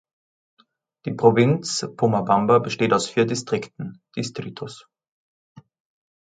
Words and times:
Die 1.05 1.13
Provinz 1.13 1.85
Pomabamba 1.95 2.57
besteht 2.57 2.91
aus 2.91 3.07
vier 3.07 3.27
Distrikten 3.27 4.01
("distritos"). 4.15 4.87